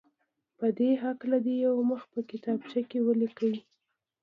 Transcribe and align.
په 0.57 0.67
دې 0.77 0.91
هکله 1.03 1.37
دې 1.45 1.55
یو 1.65 1.75
مخ 1.89 2.01
په 2.13 2.19
کتابچه 2.29 2.81
کې 2.89 2.99
ولیکي. 3.07 3.53